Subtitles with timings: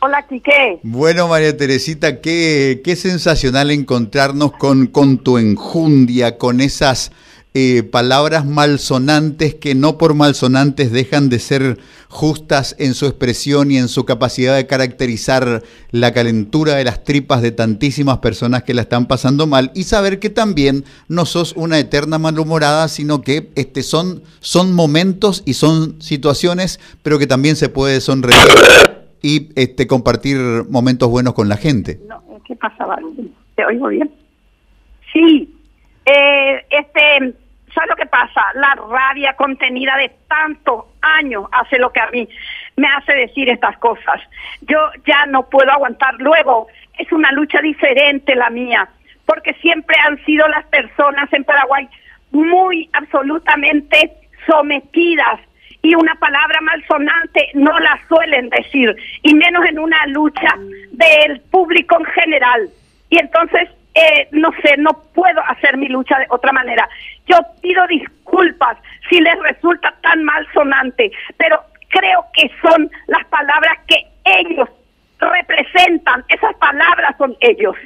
[0.00, 0.78] Hola, Quique.
[0.84, 7.10] Bueno, María Teresita, qué, qué sensacional encontrarnos con, con tu enjundia, con esas
[7.52, 13.78] eh, palabras malsonantes que no por malsonantes dejan de ser justas en su expresión y
[13.78, 18.82] en su capacidad de caracterizar la calentura de las tripas de tantísimas personas que la
[18.82, 23.82] están pasando mal y saber que también no sos una eterna malhumorada, sino que este,
[23.82, 28.38] son, son momentos y son situaciones, pero que también se puede sonreír
[29.22, 30.36] y este, compartir
[30.68, 31.98] momentos buenos con la gente.
[32.06, 32.86] No, ¿Qué pasa,
[33.54, 34.10] ¿Te oigo bien?
[35.12, 35.54] Sí,
[36.06, 37.34] eh, este,
[37.74, 38.42] ¿sabes lo que pasa?
[38.54, 42.28] La rabia contenida de tantos años hace lo que a mí
[42.76, 44.20] me hace decir estas cosas.
[44.62, 46.14] Yo ya no puedo aguantar.
[46.18, 48.88] Luego, es una lucha diferente la mía,
[49.26, 51.88] porque siempre han sido las personas en Paraguay
[52.30, 54.12] muy absolutamente
[54.46, 55.40] sometidas
[55.82, 60.54] y una palabra malsonante no la suelen decir, y menos en una lucha
[60.92, 62.68] del público en general.
[63.10, 66.88] Y entonces, eh, no sé, no puedo hacer mi lucha de otra manera.
[67.26, 68.76] Yo pido disculpas
[69.08, 74.68] si les resulta tan malsonante, pero creo que son las palabras que ellos
[75.18, 77.76] representan, esas palabras son ellos.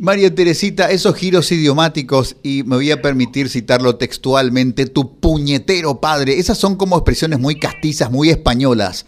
[0.00, 6.38] María Teresita, esos giros idiomáticos, y me voy a permitir citarlo textualmente, tu puñetero padre,
[6.38, 9.06] esas son como expresiones muy castizas, muy españolas.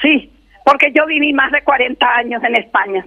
[0.00, 0.32] Sí,
[0.64, 3.06] porque yo viví más de 40 años en España.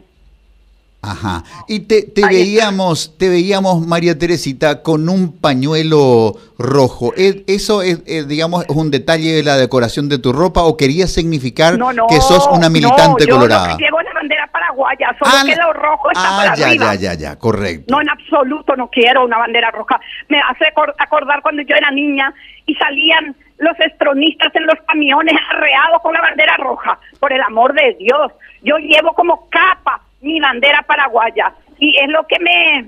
[1.15, 1.43] Ajá.
[1.67, 7.13] Y te, te veíamos, te veíamos, María Teresita, con un pañuelo rojo.
[7.15, 11.11] ¿E, ¿Eso es, digamos, es un detalle de la decoración de tu ropa o querías
[11.11, 11.77] significar
[12.09, 13.77] que sos una militante no, colorada?
[13.79, 17.13] Yo no la bandera paraguaya, solo ah, que lo rojo está ah, ya, ya, ya,
[17.13, 17.93] ya, correcto.
[17.93, 19.99] No, en absoluto no quiero una bandera roja.
[20.27, 20.65] Me hace
[20.97, 22.33] acordar cuando yo era niña
[22.65, 26.99] y salían los estronistas en los camiones arreados con la bandera roja.
[27.19, 28.31] Por el amor de Dios,
[28.63, 31.53] yo llevo como capa mi bandera paraguaya.
[31.79, 32.79] Y es lo que me,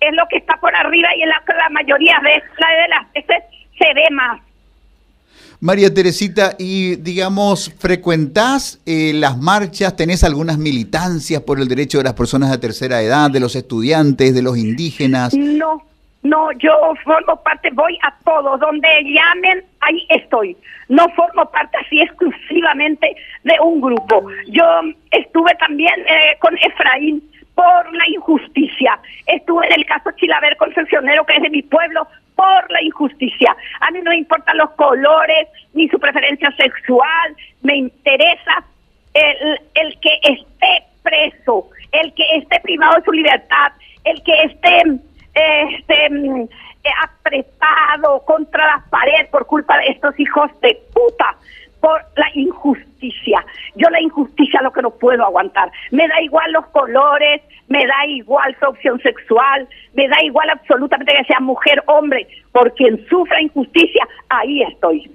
[0.00, 3.12] es lo que está por arriba y en la, la mayoría de, la de las
[3.12, 3.44] veces
[3.78, 4.40] se ve más.
[5.60, 9.96] María Teresita, y digamos, ¿frecuentás eh, las marchas?
[9.96, 14.34] ¿Tenés algunas militancias por el derecho de las personas de tercera edad, de los estudiantes,
[14.34, 15.34] de los indígenas?
[15.34, 15.82] No,
[16.22, 20.56] no, yo formo parte, voy a todos, donde llamen, ahí estoy.
[20.88, 23.14] No formo parte así exclusivamente
[23.44, 24.26] de un grupo.
[24.48, 24.64] Yo
[25.12, 27.22] estuve también eh, con Efraín
[27.54, 28.98] por la injusticia.
[29.26, 33.56] Estuve en el caso Chilaver Concepcionero, que es de mi pueblo, por la injusticia.
[33.80, 37.36] A mí no me importan los colores ni su preferencia sexual.
[37.62, 38.64] Me interesa
[39.14, 43.72] el, el que esté preso, el que esté privado de su libertad,
[44.04, 44.82] el que esté
[45.38, 46.48] este, mm,
[47.02, 51.36] apretado contra la pared por culpa de estos hijos de puta,
[51.80, 53.44] por la injusticia.
[53.76, 55.70] Yo la injusticia lo que no puedo aguantar.
[55.90, 61.14] Me da igual los colores, me da igual su opción sexual, me da igual absolutamente
[61.16, 65.10] que sea mujer, hombre, por quien sufra injusticia, ahí estoy.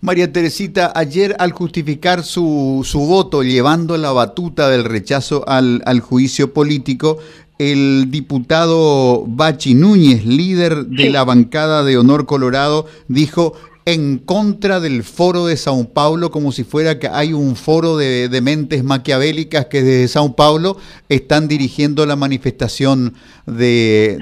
[0.00, 6.54] María Teresita, ayer al justificar su, su voto llevando la batuta del rechazo al juicio
[6.54, 7.18] político,
[7.58, 13.54] el diputado Bachi Núñez, líder de la bancada de Honor Colorado, dijo
[13.86, 18.28] en contra del foro de Sao Paulo, como si fuera que hay un foro de,
[18.42, 20.76] mentes maquiavélicas que desde Sao Paulo
[21.08, 23.14] están dirigiendo la manifestación
[23.46, 24.18] de,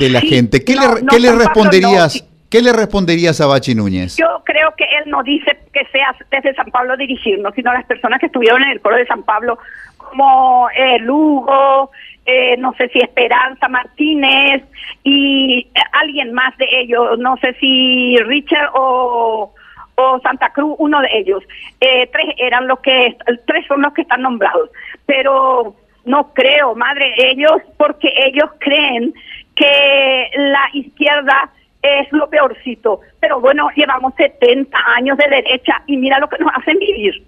[0.00, 0.64] la gente.
[0.64, 2.24] ¿Qué, le, le, responderías?
[2.48, 4.16] ¿Qué le responderías a Bachi Núñez?
[4.16, 8.18] Yo creo que él no dice que sea desde San Pablo dirigirnos, sino las personas
[8.18, 9.58] que estuvieron en el foro de San Pablo,
[9.98, 11.90] como eh, Lugo,
[12.24, 14.62] eh, no sé si Esperanza Martínez
[15.02, 19.52] y alguien más de ellos, no sé si Richard o,
[19.96, 21.42] o Santa Cruz, uno de ellos.
[21.80, 23.16] Eh, tres eran los que,
[23.46, 24.70] tres son los que están nombrados,
[25.04, 25.74] pero
[26.04, 29.12] no creo, madre, ellos, porque ellos creen
[29.56, 31.50] que la izquierda
[31.82, 36.52] es lo peorcito, pero bueno, llevamos 70 años de derecha y mira lo que nos
[36.54, 37.24] hacen vivir.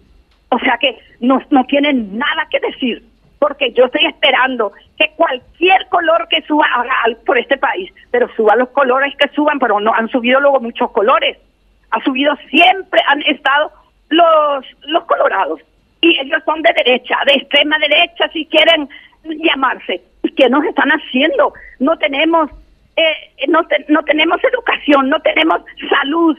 [0.51, 3.03] O sea que no, no tienen nada que decir
[3.39, 6.95] porque yo estoy esperando que cualquier color que suba haga
[7.27, 10.91] por este país, pero suba los colores que suban, pero no han subido luego muchos
[10.93, 11.39] colores.
[11.91, 13.71] Ha subido siempre, han estado
[14.09, 15.61] los, los colorados.
[16.01, 18.89] Y ellos son de derecha, de extrema derecha, si quieren
[19.25, 20.03] llamarse.
[20.23, 21.53] ¿Y qué nos están haciendo?
[21.79, 22.51] No tenemos,
[22.97, 26.39] eh, no, no tenemos educación, no tenemos salud,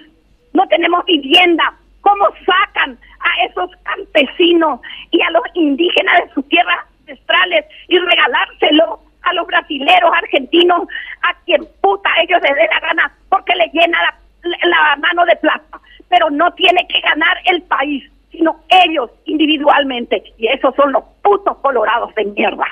[0.54, 1.74] no tenemos vivienda.
[2.06, 4.80] ¿Cómo sacan a esos campesinos
[5.10, 10.88] y a los indígenas de su tierra ancestrales y regalárselo a los brasileros, argentinos,
[11.24, 15.36] a quien puta ellos les dé la gana, porque le llena la, la mano de
[15.38, 15.80] plata.
[16.08, 20.22] Pero no tiene que ganar el país, sino ellos individualmente.
[20.38, 22.68] Y esos son los putos colorados de mierda.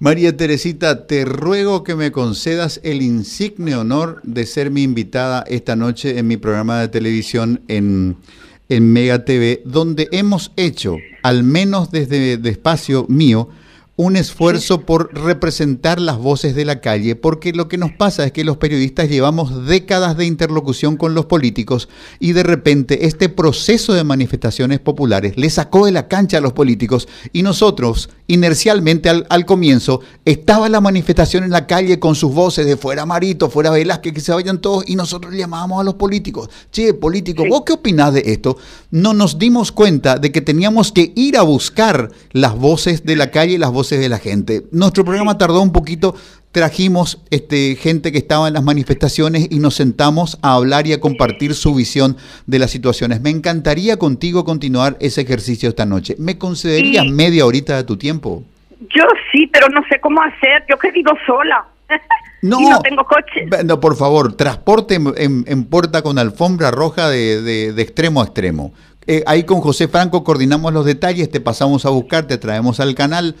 [0.00, 5.76] María Teresita, te ruego que me concedas el insigne honor de ser mi invitada esta
[5.76, 8.16] noche en mi programa de televisión en,
[8.68, 13.48] en Mega TV, donde hemos hecho, al menos desde el espacio mío,
[13.96, 18.32] un esfuerzo por representar las voces de la calle, porque lo que nos pasa es
[18.32, 21.88] que los periodistas llevamos décadas de interlocución con los políticos
[22.18, 26.52] y de repente este proceso de manifestaciones populares le sacó de la cancha a los
[26.52, 32.32] políticos y nosotros, inercialmente al, al comienzo, estaba la manifestación en la calle con sus
[32.32, 35.94] voces de fuera Marito, fuera Velázquez, que se vayan todos y nosotros llamábamos a los
[35.94, 38.56] políticos, che, político, ¿vos qué opinás de esto?
[38.90, 43.30] No nos dimos cuenta de que teníamos que ir a buscar las voces de la
[43.30, 44.66] calle y las voces de la gente.
[44.70, 46.14] Nuestro programa tardó un poquito,
[46.54, 51.00] trajimos este, gente que estaba en las manifestaciones y nos sentamos a hablar y a
[51.00, 52.16] compartir su visión
[52.46, 53.20] de las situaciones.
[53.20, 56.14] Me encantaría contigo continuar ese ejercicio esta noche.
[56.16, 58.44] ¿Me concederías media horita de tu tiempo?
[58.94, 59.02] Yo
[59.32, 60.64] sí, pero no sé cómo hacer.
[60.70, 61.66] Yo he vivo sola.
[62.42, 63.48] No, no tengo coche.
[63.64, 68.74] No, por favor, transporte en, puerta con alfombra roja de, de, extremo a extremo.
[69.06, 72.94] Eh, ahí con José Franco coordinamos los detalles, te pasamos a buscar, te traemos al
[72.94, 73.34] canal.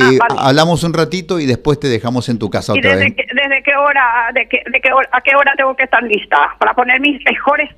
[0.00, 3.16] Ah, eh, hablamos un ratito y después te dejamos en tu casa otra desde vez.
[3.16, 6.36] ¿Desde qué hora, de qué, de qué hora, a qué hora tengo que estar lista
[6.58, 7.70] para poner mis mejores,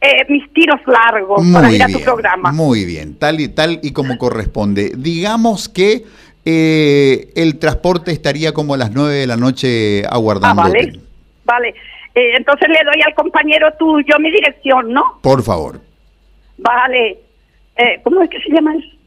[0.00, 2.52] eh, mis tiros largos para ir a tu programa?
[2.52, 4.92] Muy bien, tal y tal y como corresponde.
[4.96, 6.04] Digamos que
[6.44, 10.62] eh, el transporte estaría como a las nueve de la noche aguardando.
[10.62, 10.92] Ah, vale,
[11.44, 11.74] vale.
[12.14, 15.18] entonces le doy al compañero tuyo mi dirección, ¿no?
[15.22, 15.80] Por favor.
[16.58, 17.18] Vale.
[18.04, 19.01] ¿Cómo es que se llama eso?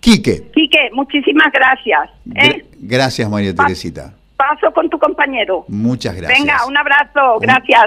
[0.00, 0.50] Quique.
[0.54, 2.10] Quique, muchísimas gracias.
[2.34, 2.64] ¿eh?
[2.78, 4.14] Gracias, María Teresita.
[4.36, 5.66] Paso con tu compañero.
[5.68, 6.38] Muchas gracias.
[6.38, 7.38] Venga, un abrazo.
[7.40, 7.82] Gracias.